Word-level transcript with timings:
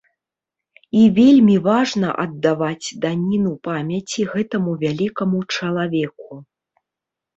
І 1.01 1.03
вельмі 1.17 1.57
важна 1.67 2.09
аддаваць 2.23 2.87
даніну 3.05 3.53
памяці 3.67 4.21
гэтаму 4.33 4.71
вялікаму 4.85 5.37
чалавеку. 5.57 6.43